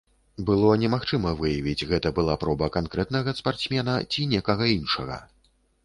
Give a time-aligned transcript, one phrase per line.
[0.45, 5.25] Было немагчыма выявіць, гэта была проба канкрэтнага спартсмена ці некага іншага.